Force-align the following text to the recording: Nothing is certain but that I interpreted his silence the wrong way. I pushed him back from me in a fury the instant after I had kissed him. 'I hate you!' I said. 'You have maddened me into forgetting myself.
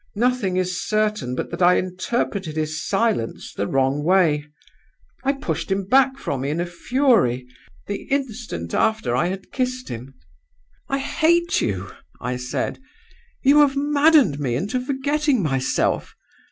Nothing 0.15 0.57
is 0.57 0.81
certain 0.83 1.35
but 1.35 1.51
that 1.51 1.61
I 1.61 1.75
interpreted 1.75 2.57
his 2.57 2.83
silence 2.83 3.53
the 3.53 3.67
wrong 3.67 4.03
way. 4.03 4.47
I 5.23 5.31
pushed 5.33 5.69
him 5.71 5.85
back 5.85 6.17
from 6.17 6.41
me 6.41 6.49
in 6.49 6.59
a 6.59 6.65
fury 6.65 7.45
the 7.85 8.05
instant 8.09 8.73
after 8.73 9.15
I 9.15 9.27
had 9.27 9.51
kissed 9.51 9.89
him. 9.89 10.15
'I 10.89 10.97
hate 10.97 11.61
you!' 11.61 11.91
I 12.19 12.35
said. 12.37 12.79
'You 13.43 13.59
have 13.59 13.75
maddened 13.77 14.39
me 14.39 14.55
into 14.55 14.79
forgetting 14.81 15.43
myself. 15.43 16.15